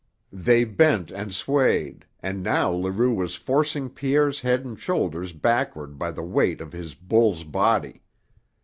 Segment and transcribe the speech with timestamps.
[0.33, 6.09] They bent and swayed, and now Leroux was forcing Pierre's head and shoulders backward by
[6.09, 8.01] the weight of his bull's body.